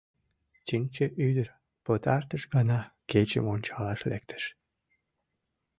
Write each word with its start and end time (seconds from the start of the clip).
Чинче 0.67 1.05
ӱдыр 1.27 1.47
пытартыш 1.85 2.43
гана 2.53 2.79
кечым 3.11 3.45
ончалаш 3.53 4.01
лектеш. 4.11 4.43